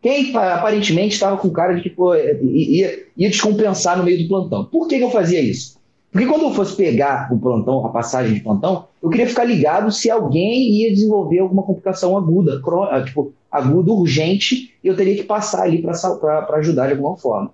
[0.02, 4.66] Quem aparentemente estava com cara de que pô, ia, ia descompensar no meio do plantão.
[4.66, 5.81] Por que, que eu fazia isso?
[6.12, 9.90] Porque quando eu fosse pegar o plantão, a passagem de plantão, eu queria ficar ligado
[9.92, 15.24] se alguém ia desenvolver alguma complicação aguda, ah, tipo, aguda, urgente, e eu teria que
[15.24, 17.52] passar ali para ajudar de alguma forma.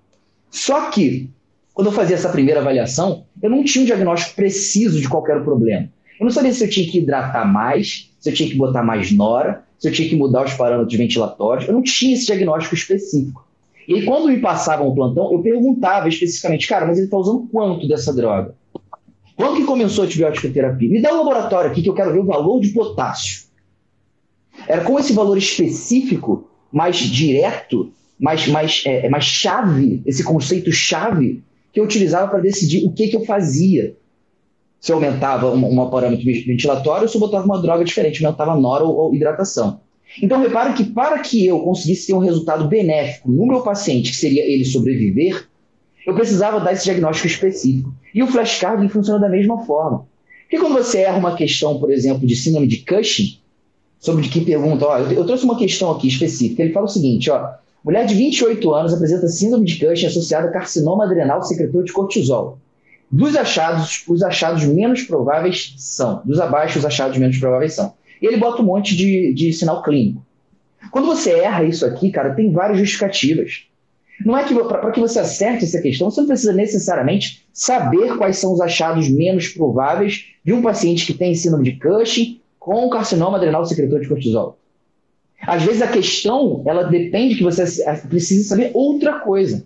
[0.50, 1.30] Só que,
[1.72, 5.88] quando eu fazia essa primeira avaliação, eu não tinha um diagnóstico preciso de qualquer problema.
[6.18, 9.12] Eu não sabia se eu tinha que hidratar mais, se eu tinha que botar mais
[9.12, 11.68] nora, se eu tinha que mudar os parâmetros ventilatórios.
[11.68, 13.47] Eu não tinha esse diagnóstico específico.
[13.88, 17.88] E quando me passavam o plantão, eu perguntava especificamente, cara, mas ele está usando quanto
[17.88, 18.54] dessa droga?
[19.34, 20.90] Quando que começou a antibiótico terapia?
[20.90, 23.44] Me dá um laboratório aqui que eu quero ver o valor de potássio.
[24.66, 31.42] Era com esse valor específico, mais direto, mais, mais, é, mais chave, esse conceito chave,
[31.72, 33.96] que eu utilizava para decidir o que, que eu fazia.
[34.78, 38.84] Se eu aumentava uma, uma parâmetro ventilatório se eu botava uma droga diferente, aumentava nora
[38.84, 39.80] ou, ou hidratação.
[40.22, 44.16] Então, repare que para que eu conseguisse ter um resultado benéfico no meu paciente, que
[44.16, 45.46] seria ele sobreviver,
[46.06, 47.92] eu precisava dar esse diagnóstico específico.
[48.14, 50.06] E o flashcard funciona da mesma forma.
[50.42, 53.38] Porque quando você erra uma questão, por exemplo, de síndrome de Cushing,
[53.98, 57.30] sobre de que pergunta, ó, eu trouxe uma questão aqui específica, ele fala o seguinte,
[57.30, 57.50] ó,
[57.84, 62.58] mulher de 28 anos apresenta síndrome de Cushing associada a carcinoma adrenal secretor de cortisol.
[63.10, 68.26] Dos achados, os achados menos prováveis são, dos abaixo, os achados menos prováveis são e
[68.26, 70.24] ele bota um monte de, de sinal clínico.
[70.90, 73.64] Quando você erra isso aqui, cara, tem várias justificativas.
[74.24, 78.38] Não é que para que você acerte essa questão, você não precisa necessariamente saber quais
[78.38, 83.36] são os achados menos prováveis de um paciente que tem síndrome de Cushing com carcinoma
[83.36, 84.58] adrenal secretor de cortisol.
[85.40, 87.64] Às vezes a questão, ela depende que você
[88.08, 89.64] precise saber outra coisa.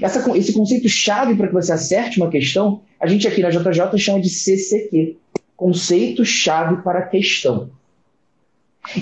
[0.00, 4.20] Essa, esse conceito-chave para que você acerte uma questão, a gente aqui na JJ chama
[4.20, 5.16] de CCQ
[5.58, 7.68] conceito-chave para a questão.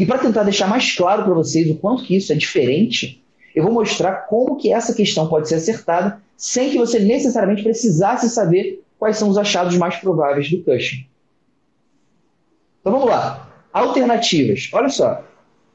[0.01, 3.23] E para tentar deixar mais claro para vocês o quanto que isso é diferente,
[3.55, 8.29] eu vou mostrar como que essa questão pode ser acertada sem que você necessariamente precisasse
[8.31, 11.07] saber quais são os achados mais prováveis do Cushing.
[12.81, 13.49] Então vamos lá.
[13.73, 14.71] Alternativas.
[14.73, 15.23] Olha só.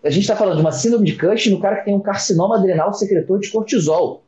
[0.04, 2.58] A gente está falando de uma síndrome de Cushing no cara que tem um carcinoma
[2.58, 4.24] adrenal secretor de cortisol.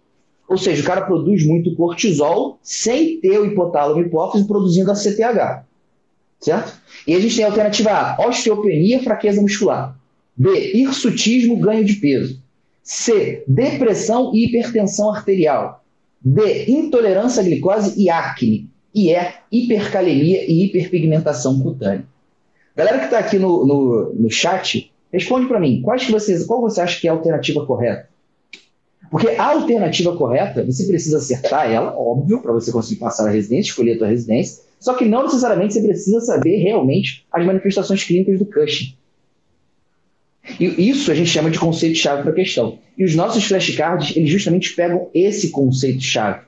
[0.47, 5.72] Ou seja, o cara produz muito cortisol sem ter o hipotálamo hipófise produzindo a CTH.
[6.43, 6.73] Certo?
[7.07, 9.97] E a gente tem a alternativa A, osteopenia, fraqueza muscular.
[10.35, 12.41] B, hirsutismo, ganho de peso.
[12.83, 15.81] C, depressão e hipertensão arterial.
[16.21, 18.69] D, intolerância à glicose e acne.
[18.93, 22.05] E E, hipercalemia e hiperpigmentação cutânea.
[22.75, 26.59] Galera que está aqui no, no, no chat, responde para mim, quais que vocês, qual
[26.59, 28.09] você acha que é a alternativa correta?
[29.09, 33.69] Porque a alternativa correta, você precisa acertar ela, óbvio, para você conseguir passar a residência,
[33.69, 38.37] escolher a tua residência, só que não necessariamente você precisa saber realmente as manifestações clínicas
[38.37, 38.93] do Cushing.
[40.59, 42.77] E isso a gente chama de conceito-chave para a questão.
[42.97, 46.41] E os nossos flashcards, eles justamente pegam esse conceito-chave.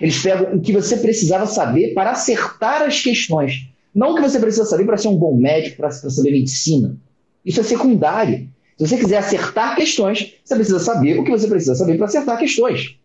[0.00, 3.68] Eles pegam o que você precisava saber para acertar as questões.
[3.94, 6.96] Não o que você precisa saber para ser um bom médico, para saber medicina.
[7.44, 8.48] Isso é secundário.
[8.78, 12.38] Se você quiser acertar questões, você precisa saber o que você precisa saber para acertar
[12.38, 12.96] questões.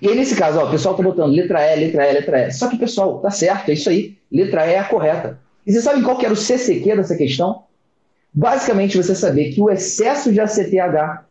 [0.00, 2.50] E aí, nesse caso, ó, o pessoal está botando letra E, letra E, letra E.
[2.52, 4.16] Só que, pessoal, tá certo, é isso aí.
[4.30, 5.40] Letra E é a correta.
[5.66, 7.64] E você sabe qual que era o CCQ dessa questão?
[8.32, 11.24] Basicamente, você saber que o excesso de ACTH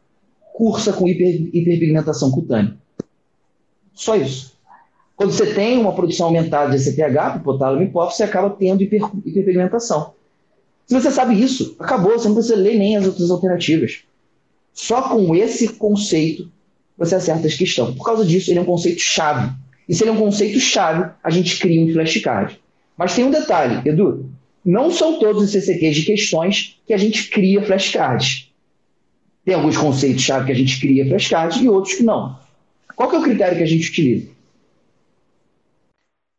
[0.53, 2.75] cursa com hiper, hiperpigmentação cutânea.
[3.93, 4.55] Só isso.
[5.15, 9.01] Quando você tem uma produção aumentada de ACTH, hipotálamo e hipófise, você acaba tendo hiper,
[9.25, 10.13] hiperpigmentação.
[10.87, 14.03] Se você sabe isso, acabou, você não precisa ler nem as outras alternativas.
[14.73, 16.51] Só com esse conceito
[16.97, 17.95] você acerta as questões.
[17.95, 19.53] Por causa disso, ele é um conceito chave.
[19.87, 22.59] E se ele é um conceito chave, a gente cria um flashcard.
[22.97, 24.29] Mas tem um detalhe, Edu.
[24.63, 28.51] Não são todos os CCQs de questões que a gente cria flashcards.
[29.43, 32.39] Tem alguns conceitos chave que a gente cria flashcards e outros que não.
[32.95, 34.27] Qual que é o critério que a gente utiliza?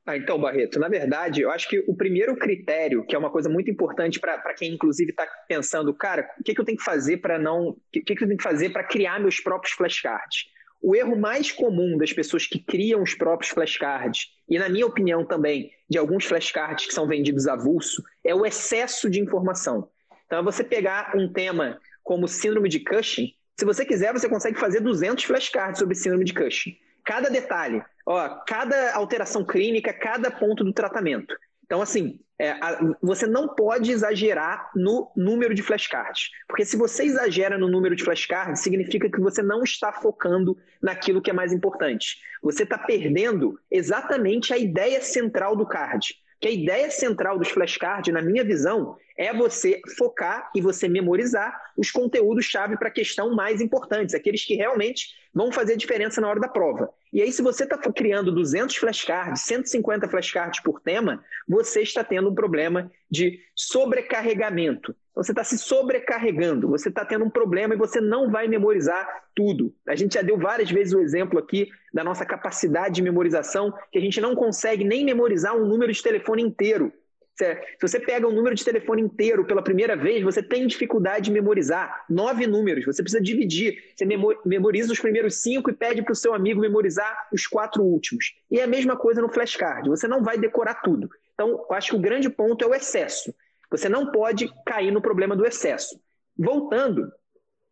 [0.07, 3.49] Ah, então, Barreto, na verdade, eu acho que o primeiro critério, que é uma coisa
[3.49, 7.16] muito importante para quem, inclusive, está pensando, cara, o que, que eu tenho que fazer
[7.16, 7.71] para não.
[7.71, 10.45] O que, que eu tenho que fazer para criar meus próprios flashcards?
[10.81, 15.27] O erro mais comum das pessoas que criam os próprios flashcards, e na minha opinião
[15.27, 19.90] também, de alguns flashcards que são vendidos avulso, é o excesso de informação.
[20.27, 24.61] Então, é você pegar um tema como síndrome de Cushing, se você quiser, você consegue
[24.61, 30.62] fazer 200 flashcards sobre síndrome de Cushing cada detalhe, ó, cada alteração clínica, cada ponto
[30.62, 31.37] do tratamento.
[31.64, 36.31] Então, assim, é, a, você não pode exagerar no número de flashcards.
[36.47, 41.21] Porque se você exagera no número de flashcards, significa que você não está focando naquilo
[41.21, 42.19] que é mais importante.
[42.42, 46.14] Você está perdendo exatamente a ideia central do card.
[46.40, 51.59] Que a ideia central dos flashcards, na minha visão, é você focar e você memorizar
[51.77, 56.40] os conteúdos-chave para a questão mais importantes, aqueles que realmente vão fazer diferença na hora
[56.40, 56.92] da prova.
[57.12, 62.29] E aí, se você está criando 200 flashcards, 150 flashcards por tema, você está tendo
[62.29, 64.94] um problema de sobrecarregamento.
[65.16, 69.74] Você está se sobrecarregando, você está tendo um problema e você não vai memorizar tudo.
[69.88, 73.98] A gente já deu várias vezes o exemplo aqui da nossa capacidade de memorização, que
[73.98, 76.92] a gente não consegue nem memorizar um número de telefone inteiro.
[77.35, 81.33] Se você pega um número de telefone inteiro pela primeira vez, você tem dificuldade de
[81.33, 82.85] memorizar nove números.
[82.85, 83.92] Você precisa dividir.
[83.94, 84.07] Você
[84.44, 88.35] memoriza os primeiros cinco e pede para o seu amigo memorizar os quatro últimos.
[88.50, 89.88] E é a mesma coisa no flashcard.
[89.88, 91.11] Você não vai decorar tudo.
[91.35, 93.35] Então, eu acho que o grande ponto é o excesso.
[93.70, 96.00] Você não pode cair no problema do excesso.
[96.37, 97.11] Voltando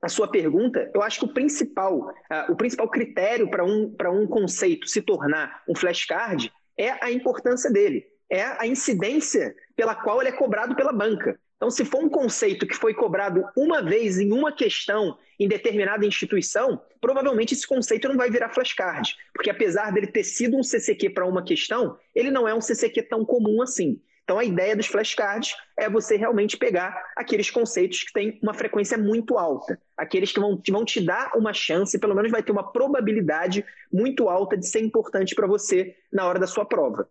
[0.03, 4.27] à sua pergunta, eu acho que o principal, uh, o principal critério para um, um
[4.27, 10.31] conceito se tornar um flashcard é a importância dele é a incidência pela qual ele
[10.31, 11.39] é cobrado pela banca.
[11.57, 16.05] Então, se for um conceito que foi cobrado uma vez em uma questão em determinada
[16.05, 21.11] instituição, provavelmente esse conceito não vai virar flashcard, porque apesar dele ter sido um CCQ
[21.11, 24.01] para uma questão, ele não é um CCQ tão comum assim.
[24.25, 28.97] Então, a ideia dos flashcards é você realmente pegar aqueles conceitos que têm uma frequência
[28.97, 32.51] muito alta, aqueles que vão, que vão te dar uma chance, pelo menos vai ter
[32.51, 37.07] uma probabilidade muito alta de ser importante para você na hora da sua prova.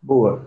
[0.00, 0.46] Boa.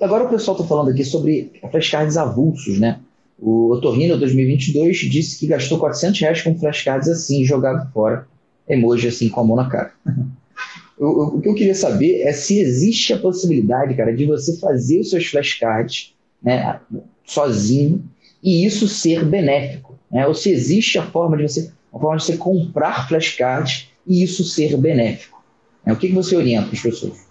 [0.00, 3.00] Agora o pessoal está falando aqui sobre flashcards avulsos, né?
[3.38, 8.26] O Otorrino 2022 disse que gastou 400 reais com flashcards assim, jogado fora.
[8.68, 9.92] Emoji assim, com a mão na cara.
[10.98, 15.10] o, que eu queria saber é se existe a possibilidade, cara, de você fazer os
[15.10, 16.80] seus flashcards né,
[17.24, 18.04] sozinho
[18.42, 19.98] e isso ser benéfico.
[20.10, 20.26] Né?
[20.26, 24.44] Ou se existe a forma de você, a forma de você comprar flashcards e isso
[24.44, 25.42] ser benéfico?
[25.84, 27.26] É, o que você orienta para as pessoas?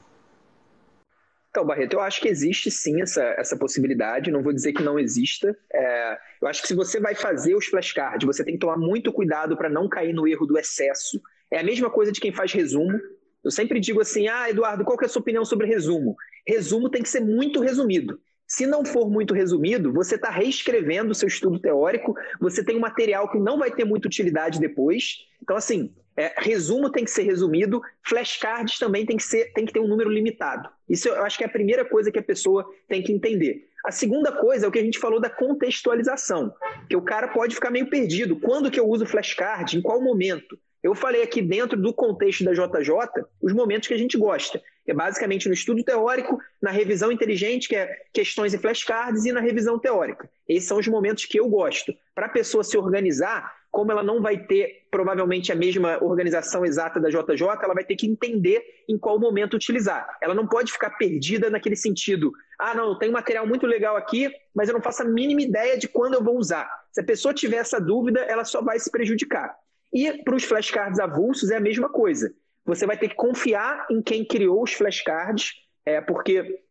[1.49, 4.97] Então, Barreto, eu acho que existe sim essa, essa possibilidade, não vou dizer que não
[4.97, 5.55] exista.
[5.71, 9.13] É, eu acho que se você vai fazer os flashcards, você tem que tomar muito
[9.13, 11.21] cuidado para não cair no erro do excesso.
[11.51, 12.99] É a mesma coisa de quem faz resumo.
[13.43, 16.15] Eu sempre digo assim: ah, Eduardo, qual que é a sua opinião sobre resumo?
[16.47, 18.19] Resumo tem que ser muito resumido.
[18.47, 22.81] Se não for muito resumido, você está reescrevendo o seu estudo teórico, você tem um
[22.81, 25.25] material que não vai ter muita utilidade depois.
[25.41, 29.73] Então, assim, é, resumo tem que ser resumido, flashcards também tem que, ser, tem que
[29.73, 30.69] ter um número limitado.
[30.87, 33.67] Isso eu acho que é a primeira coisa que a pessoa tem que entender.
[33.85, 36.53] A segunda coisa é o que a gente falou da contextualização,
[36.87, 38.39] que o cara pode ficar meio perdido.
[38.39, 39.77] Quando que eu uso flashcard?
[39.77, 40.57] Em qual momento?
[40.83, 44.61] Eu falei aqui dentro do contexto da JJ os momentos que a gente gosta.
[44.85, 49.39] É basicamente no estudo teórico, na revisão inteligente, que é questões e flashcards, e na
[49.39, 50.29] revisão teórica.
[50.45, 51.93] Esses são os momentos que eu gosto.
[52.13, 56.99] Para a pessoa se organizar, como ela não vai ter provavelmente a mesma organização exata
[56.99, 60.05] da JJ, ela vai ter que entender em qual momento utilizar.
[60.21, 62.33] Ela não pode ficar perdida naquele sentido.
[62.59, 65.87] Ah, não, tem material muito legal aqui, mas eu não faço a mínima ideia de
[65.87, 66.69] quando eu vou usar.
[66.91, 69.55] Se a pessoa tiver essa dúvida, ela só vai se prejudicar.
[69.93, 72.33] E para os flashcards avulsos é a mesma coisa.
[72.65, 75.51] Você vai ter que confiar em quem criou os flashcards,
[75.85, 76.61] é, porque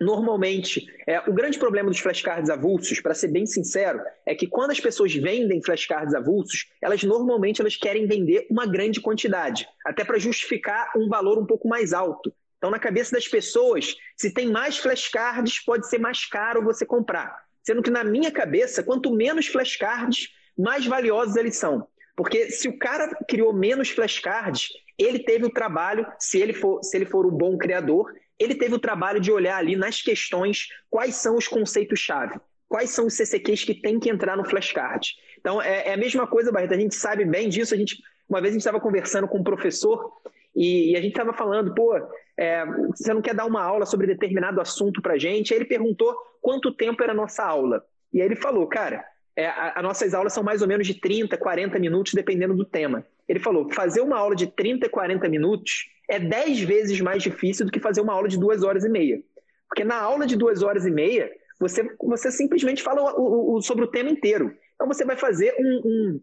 [0.00, 4.70] normalmente é, o grande problema dos flashcards avulsos, para ser bem sincero, é que quando
[4.70, 10.18] as pessoas vendem flashcards avulsos, elas normalmente elas querem vender uma grande quantidade, até para
[10.18, 12.32] justificar um valor um pouco mais alto.
[12.58, 17.36] Então, na cabeça das pessoas, se tem mais flashcards, pode ser mais caro você comprar.
[17.62, 21.86] Sendo que na minha cabeça, quanto menos flashcards, mais valiosos eles são.
[22.18, 26.96] Porque se o cara criou menos flashcards, ele teve o trabalho, se ele for, se
[26.96, 31.14] ele for um bom criador, ele teve o trabalho de olhar ali nas questões quais
[31.14, 35.14] são os conceitos-chave, quais são os CCQs que tem que entrar no flashcard.
[35.38, 37.72] Então, é, é, a mesma coisa, Barreto, a gente sabe bem disso.
[37.72, 40.12] A gente, uma vez a gente estava conversando com um professor
[40.56, 41.94] e, e a gente estava falando, pô,
[42.36, 45.54] é, você não quer dar uma aula sobre determinado assunto para gente?
[45.54, 47.84] Aí ele perguntou quanto tempo era a nossa aula.
[48.12, 49.04] E aí ele falou, cara,
[49.38, 53.06] é, as nossas aulas são mais ou menos de 30, 40 minutos, dependendo do tema.
[53.28, 57.70] Ele falou: fazer uma aula de 30, 40 minutos é 10 vezes mais difícil do
[57.70, 59.22] que fazer uma aula de duas horas e meia.
[59.68, 63.84] Porque na aula de duas horas e meia, você, você simplesmente fala o, o, sobre
[63.84, 64.52] o tema inteiro.
[64.74, 66.20] Então você vai fazer um, um,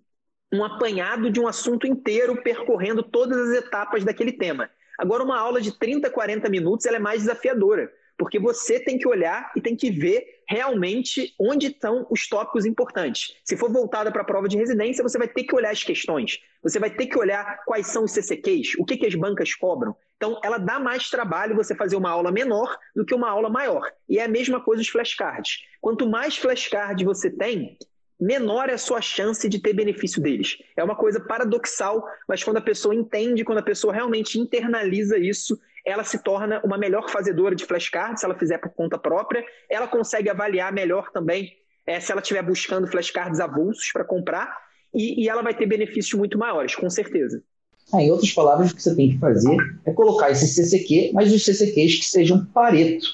[0.56, 4.70] um apanhado de um assunto inteiro, percorrendo todas as etapas daquele tema.
[5.00, 9.08] Agora, uma aula de 30, 40 minutos ela é mais desafiadora porque você tem que
[9.08, 13.36] olhar e tem que ver realmente onde estão os tópicos importantes.
[13.44, 16.40] Se for voltada para a prova de residência, você vai ter que olhar as questões,
[16.62, 19.96] você vai ter que olhar quais são os CCQs, o que, que as bancas cobram.
[20.18, 23.92] Então, ela dá mais trabalho você fazer uma aula menor do que uma aula maior.
[24.08, 25.60] E é a mesma coisa os flashcards.
[25.82, 27.78] Quanto mais flashcards você tem,
[28.20, 30.58] menor é a sua chance de ter benefício deles.
[30.76, 35.60] É uma coisa paradoxal, mas quando a pessoa entende, quando a pessoa realmente internaliza isso,
[35.86, 39.46] ela se torna uma melhor fazedora de flashcards, se ela fizer por conta própria.
[39.70, 41.54] Ela consegue avaliar melhor também
[41.86, 44.52] é, se ela estiver buscando flashcards avulsos para comprar,
[44.94, 47.44] e, e, ela vai ter benefícios muito maiores, com certeza.
[47.94, 51.32] Ah, em outras palavras, o que você tem que fazer é colocar esse CCQ, mas
[51.34, 53.06] os CCQs que sejam pareto.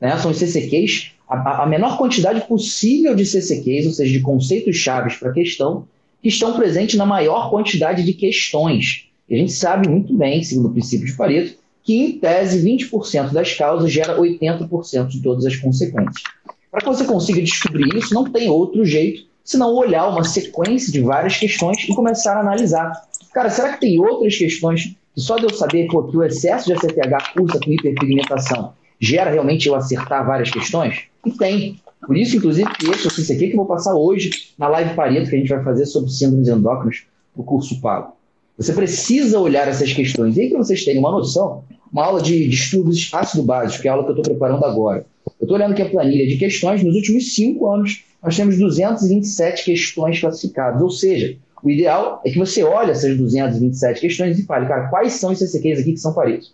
[0.00, 0.16] Né?
[0.18, 5.16] São os CCQs, a, a menor quantidade possível de CCQs, ou seja, de conceitos chaves
[5.16, 5.86] para a questão,
[6.20, 9.08] que estão presentes na maior quantidade de questões.
[9.28, 11.56] E a gente sabe muito bem, segundo o princípio de Pareto,
[11.88, 16.22] que em tese 20% das causas gera 80% de todas as consequências.
[16.70, 21.00] Para que você consiga descobrir isso, não tem outro jeito senão olhar uma sequência de
[21.00, 22.92] várias questões e começar a analisar.
[23.32, 26.66] Cara, será que tem outras questões que só de eu saber pô, que o excesso
[26.66, 31.04] de ACTH cursa com hiperpigmentação gera realmente eu acertar várias questões?
[31.24, 31.80] E tem.
[32.06, 35.30] Por isso, inclusive, que esse o aqui que eu vou passar hoje na live Pareto
[35.30, 38.17] que a gente vai fazer sobre síndromes endócrinas o curso pago.
[38.58, 40.36] Você precisa olhar essas questões.
[40.36, 43.86] E aí, para vocês terem uma noção, uma aula de, de estudos ácido básico, que
[43.86, 45.06] é a aula que eu estou preparando agora.
[45.38, 46.82] Eu estou olhando aqui a planilha de questões.
[46.82, 50.82] Nos últimos cinco anos, nós temos 227 questões classificadas.
[50.82, 55.12] Ou seja, o ideal é que você olhe essas 227 questões e fale, cara, quais
[55.12, 56.52] são esses CQs aqui que são parecidos?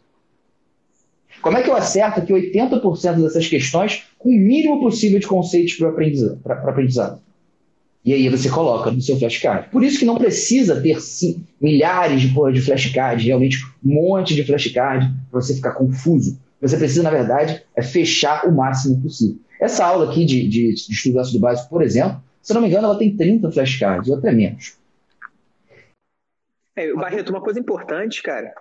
[1.40, 5.75] Como é que eu acerto aqui 80% dessas questões com o mínimo possível de conceitos
[5.75, 7.21] para o aprendizado?
[8.05, 9.71] E aí você coloca no seu flashcard.
[9.71, 14.44] Por isso que não precisa ter sim, milhares de, de flashcards, realmente um monte de
[14.44, 16.38] flashcard para você ficar confuso.
[16.61, 19.38] Você precisa, na verdade, é fechar o máximo possível.
[19.61, 22.87] Essa aula aqui de, de, de estudo ácido básico, por exemplo, se não me engano,
[22.87, 24.79] ela tem 30 flashcards, ou até menos.
[26.77, 28.52] É, Barreto, uma coisa importante, cara,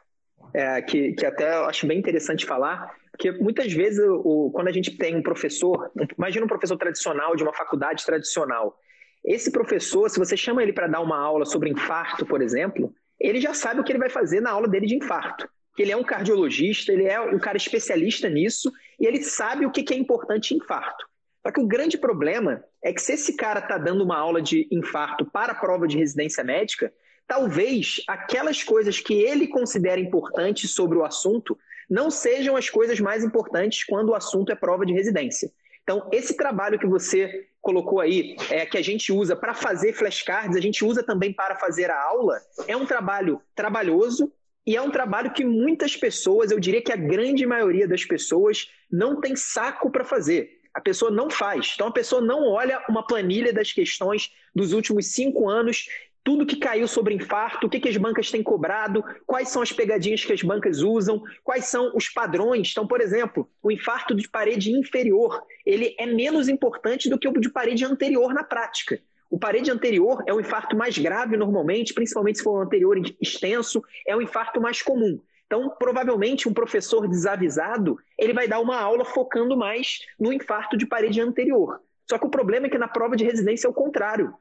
[0.54, 4.72] é, que, que até eu acho bem interessante falar, porque muitas vezes o, quando a
[4.72, 8.78] gente tem um professor, imagina um professor tradicional de uma faculdade tradicional,
[9.24, 13.40] esse professor, se você chama ele para dar uma aula sobre infarto, por exemplo, ele
[13.40, 15.48] já sabe o que ele vai fazer na aula dele de infarto.
[15.78, 19.94] Ele é um cardiologista, ele é um cara especialista nisso e ele sabe o que
[19.94, 21.06] é importante em infarto.
[21.42, 24.68] Só que o grande problema é que se esse cara está dando uma aula de
[24.72, 26.94] infarto para a prova de residência médica,
[27.28, 31.58] talvez aquelas coisas que ele considera importantes sobre o assunto
[31.90, 35.52] não sejam as coisas mais importantes quando o assunto é prova de residência.
[35.84, 40.57] Então, esse trabalho que você colocou aí, é, que a gente usa para fazer flashcards,
[40.57, 42.38] a gente usa também para fazer a aula,
[42.68, 44.30] é um trabalho trabalhoso
[44.68, 48.70] e é um trabalho que muitas pessoas, eu diria que a grande maioria das pessoas,
[48.91, 50.59] não tem saco para fazer.
[50.74, 51.72] A pessoa não faz.
[51.76, 55.88] Então, a pessoa não olha uma planilha das questões dos últimos cinco anos
[56.24, 59.72] tudo que caiu sobre infarto, o que, que as bancas têm cobrado, quais são as
[59.72, 62.70] pegadinhas que as bancas usam, quais são os padrões.
[62.72, 67.34] Então, por exemplo, o infarto de parede inferior, ele é menos importante do que o
[67.34, 69.02] de parede anterior na prática.
[69.30, 73.84] O parede anterior é o infarto mais grave normalmente, principalmente se for um anterior extenso,
[74.08, 75.20] é o infarto mais comum.
[75.46, 80.86] Então, provavelmente, um professor desavisado, ele vai dar uma aula focando mais no infarto de
[80.86, 81.82] parede anterior.
[82.10, 84.34] Só que o problema é que na prova de residência é o contrário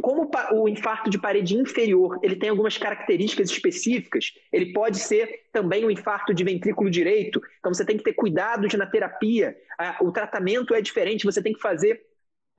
[0.00, 5.84] como o infarto de parede inferior ele tem algumas características específicas, ele pode ser também
[5.84, 9.56] um infarto de ventrículo direito, então você tem que ter cuidado de, na terapia,
[10.00, 12.02] o tratamento é diferente, você tem que fazer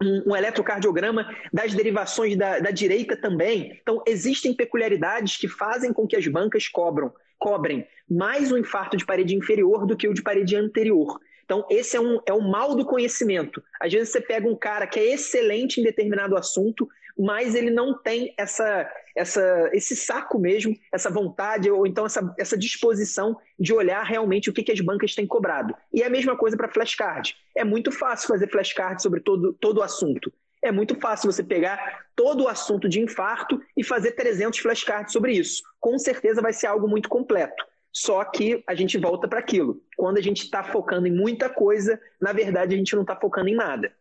[0.01, 3.77] um, eletrocardiograma das derivações da, da direita também.
[3.81, 9.05] Então, existem peculiaridades que fazem com que as bancas cobram, cobrem mais o infarto de
[9.05, 11.19] parede inferior do que o de parede anterior.
[11.43, 13.61] Então, esse é um, é um mal do conhecimento.
[13.81, 16.87] Às vezes você pega um cara que é excelente em determinado assunto,
[17.19, 22.57] mas ele não tem essa, essa, esse saco mesmo, essa vontade, ou então essa, essa
[22.57, 25.75] disposição de olhar realmente o que, que as bancas têm cobrado.
[25.93, 27.35] E é a mesma coisa para flashcard.
[27.53, 30.31] É muito fácil fazer flashcard sobre todo, todo o assunto.
[30.61, 35.33] É muito fácil você pegar todo o assunto de infarto e fazer 300 flashcards sobre
[35.33, 35.61] isso.
[35.77, 37.65] Com certeza vai ser algo muito completo.
[37.91, 39.81] Só que a gente volta para aquilo.
[39.97, 43.49] Quando a gente está focando em muita coisa, na verdade a gente não está focando
[43.49, 43.91] em nada.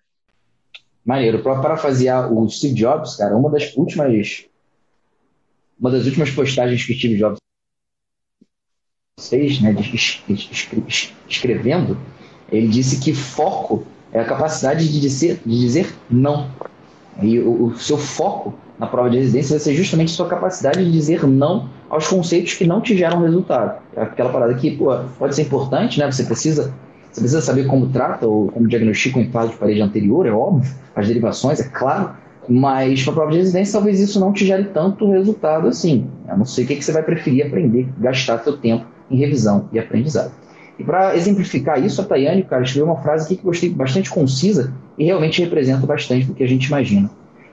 [1.09, 1.39] Maneiro.
[1.43, 4.45] Para parafrasear o Steve Jobs, cara, uma das últimas.
[5.81, 7.39] Uma das últimas postagens que Steve Jobs
[9.19, 9.75] fez, né,
[11.27, 11.97] escrevendo,
[12.53, 16.51] ele disse que foco é a capacidade de dizer, de dizer não.
[17.23, 20.93] E o, o, seu foco na prova de residência vai ser justamente sua capacidade de
[20.93, 23.81] dizer não aos conceitos que não te geram resultado.
[23.97, 26.11] É aquela parada que pô, pode ser importante, né?
[26.11, 26.75] Você precisa
[27.11, 30.71] você precisa saber como trata ou como diagnostica um infarto de parede anterior, é óbvio,
[30.95, 32.11] as derivações, é claro,
[32.49, 36.07] mas para a prova de residência talvez isso não te gere tanto resultado assim.
[36.29, 39.69] Eu não sei o que, que você vai preferir aprender, gastar seu tempo em revisão
[39.73, 40.33] e aprendizado.
[40.79, 44.11] E para exemplificar isso, a Tayane, cara, escreveu uma frase aqui que eu gostei bastante
[44.11, 47.11] concisa e realmente representa bastante do que a gente imagina.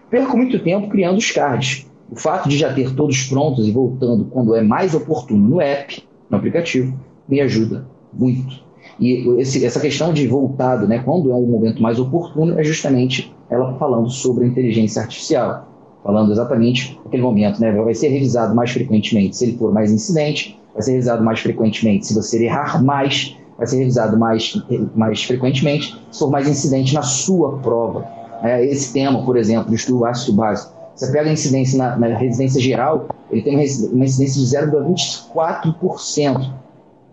[0.09, 1.87] Perco muito tempo criando os cards.
[2.09, 6.03] O fato de já ter todos prontos e voltando quando é mais oportuno no app,
[6.29, 6.97] no aplicativo,
[7.27, 8.64] me ajuda muito.
[8.99, 13.33] E esse, essa questão de voltado, né, quando é um momento mais oportuno, é justamente
[13.49, 15.67] ela falando sobre inteligência artificial,
[16.03, 20.59] falando exatamente aquele momento, né, vai ser revisado mais frequentemente se ele for mais incidente,
[20.73, 24.61] vai ser revisado mais frequentemente se você errar mais, vai ser revisado mais,
[24.95, 28.05] mais frequentemente se for mais incidente na sua prova.
[28.43, 32.07] É, esse tema, por exemplo, do estudo ácido básico, você pega a incidência na, na
[32.17, 36.51] residência geral, ele tem uma incidência de 0,24%.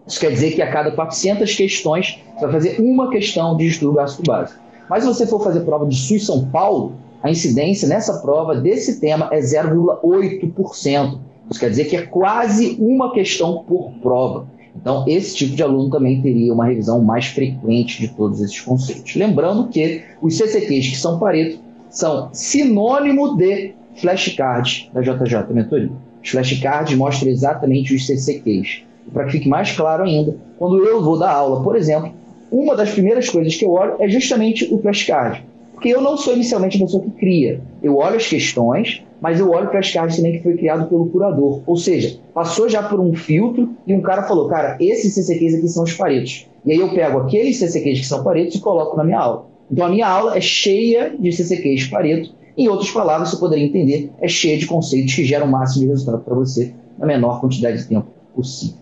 [0.06, 3.94] Isso quer dizer que a cada 400 questões você vai fazer uma questão de estudo
[3.94, 4.60] gástrico básico.
[4.88, 9.00] Mas se você for fazer prova de SUS São Paulo, a incidência nessa prova desse
[9.00, 11.18] tema é 0,8%.
[11.50, 14.46] Isso quer dizer que é quase uma questão por prova.
[14.74, 19.14] Então, esse tipo de aluno também teria uma revisão mais frequente de todos esses conceitos.
[19.14, 25.92] Lembrando que os CCQs que são Pareto são sinônimo de flashcards da JJ Mentoria.
[26.22, 31.18] Os flashcards mostram exatamente os CCQs para que fique mais claro ainda, quando eu vou
[31.18, 32.12] dar aula, por exemplo,
[32.50, 35.42] uma das primeiras coisas que eu olho é justamente o flashcard.
[35.72, 37.60] Porque eu não sou inicialmente a pessoa que cria.
[37.82, 41.60] Eu olho as questões, mas eu olho o flashcard também que foi criado pelo curador.
[41.66, 45.68] Ou seja, passou já por um filtro e um cara falou, cara, esses CCQs aqui
[45.68, 46.46] são os paretos.
[46.64, 49.46] E aí eu pego aqueles CCQs que são paretos e coloco na minha aula.
[49.70, 52.34] Então a minha aula é cheia de CCQs pareto.
[52.56, 55.88] Em outras palavras, você poderia entender, é cheia de conceitos que geram o máximo de
[55.88, 58.81] resultado para você na menor quantidade de tempo possível.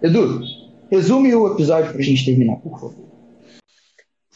[0.00, 0.40] Edu,
[0.90, 3.08] resume o episódio para a gente terminar, por favor.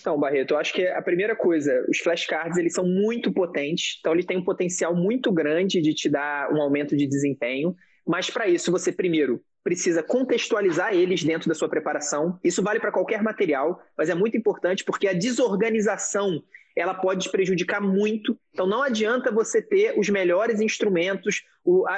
[0.00, 4.12] Então, Barreto, eu acho que a primeira coisa, os flashcards eles são muito potentes, então
[4.12, 8.48] ele tem um potencial muito grande de te dar um aumento de desempenho, mas para
[8.48, 12.36] isso você primeiro precisa contextualizar eles dentro da sua preparação.
[12.42, 16.42] Isso vale para qualquer material, mas é muito importante porque a desorganização
[16.76, 18.36] ela pode prejudicar muito.
[18.52, 21.42] Então não adianta você ter os melhores instrumentos,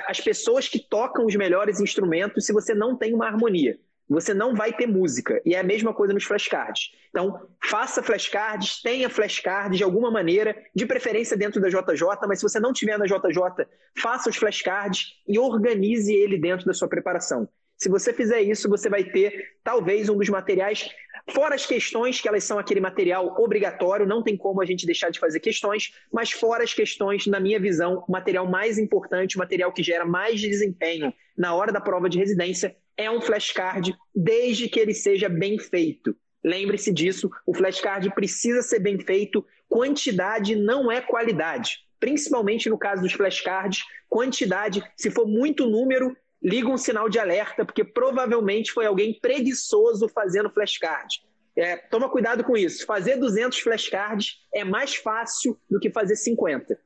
[0.09, 3.78] as pessoas que tocam os melhores instrumentos se você não tem uma harmonia
[4.09, 5.40] você não vai ter música.
[5.44, 6.90] E é a mesma coisa nos flashcards.
[7.09, 12.42] Então, faça flashcards, tenha flashcards de alguma maneira, de preferência dentro da JJ, mas se
[12.42, 17.48] você não tiver na JJ, faça os flashcards e organize ele dentro da sua preparação.
[17.76, 20.88] Se você fizer isso, você vai ter talvez um dos materiais,
[21.30, 25.10] fora as questões, que elas são aquele material obrigatório, não tem como a gente deixar
[25.10, 29.38] de fazer questões, mas fora as questões, na minha visão, o material mais importante, o
[29.38, 34.68] material que gera mais desempenho na hora da prova de residência é um flashcard, desde
[34.68, 36.16] que ele seja bem feito.
[36.44, 41.78] Lembre-se disso, o flashcard precisa ser bem feito, quantidade não é qualidade.
[41.98, 46.14] Principalmente no caso dos flashcards, quantidade, se for muito número,
[46.45, 51.22] liga um sinal de alerta, porque provavelmente foi alguém preguiçoso fazendo flashcard.
[51.57, 52.84] É, toma cuidado com isso.
[52.84, 56.76] Fazer 200 flashcards é mais fácil do que fazer 50.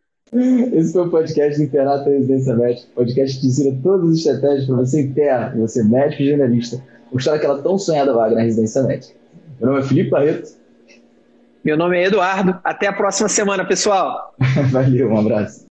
[0.74, 4.76] Esse foi o podcast do Internato Residência Médica, podcast que ensina todas as estratégias para
[4.76, 9.14] você interno, você médico e generalista, mostrar aquela tão sonhada vaga na residência médica.
[9.58, 10.50] Meu nome é Felipe Barreto.
[11.64, 12.60] Meu nome é Eduardo.
[12.62, 14.34] Até a próxima semana, pessoal.
[14.70, 15.66] Valeu, um abraço.